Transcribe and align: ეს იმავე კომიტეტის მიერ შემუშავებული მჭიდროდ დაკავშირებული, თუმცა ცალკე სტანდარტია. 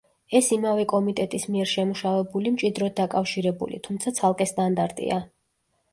ეს 0.37 0.47
იმავე 0.55 0.85
კომიტეტის 0.93 1.45
მიერ 1.55 1.69
შემუშავებული 1.73 2.55
მჭიდროდ 2.55 2.97
დაკავშირებული, 3.03 3.81
თუმცა 3.89 4.15
ცალკე 4.21 4.49
სტანდარტია. 4.57 5.21